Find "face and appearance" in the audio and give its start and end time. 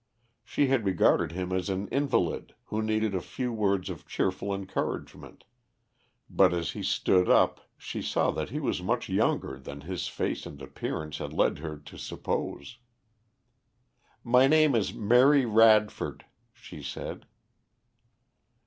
10.07-11.19